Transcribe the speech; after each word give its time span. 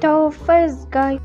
the 0.00 0.30
first 0.46 0.90
guy. 0.90 1.20